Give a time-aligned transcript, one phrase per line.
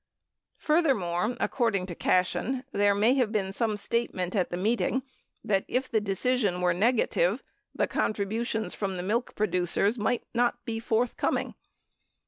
[0.59, 5.03] 33 Furthermore, according to Cashen, there may have been some statement at the meeting
[5.43, 7.43] that if the decision were negative,
[7.75, 11.53] the con tributions from the milk producers might not be forthcoming.